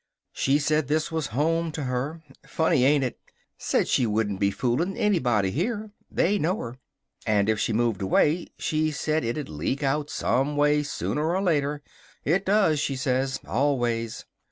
She 0.33 0.57
said 0.57 0.87
this 0.87 1.11
was 1.11 1.27
home 1.37 1.71
to 1.73 1.83
her. 1.83 2.23
Funny 2.47 2.85
ain't 2.85 3.03
it? 3.03 3.19
Said 3.59 3.87
she 3.87 4.07
wouldn't 4.07 4.39
be 4.39 4.49
fooling 4.49 4.97
anybody 4.97 5.51
here. 5.51 5.91
They 6.09 6.39
know 6.39 6.57
her. 6.57 6.79
And 7.27 7.47
if 7.47 7.59
she 7.59 7.71
moved 7.71 8.01
away, 8.01 8.47
she 8.57 8.89
said, 8.89 9.23
it'd 9.23 9.47
leak 9.47 9.83
out 9.83 10.09
some 10.09 10.57
way 10.57 10.81
sooner 10.81 11.35
or 11.35 11.39
later. 11.43 11.83
It 12.25 12.47
does, 12.47 12.79
she 12.79 12.95
said. 12.95 13.37
Always! 13.47 14.25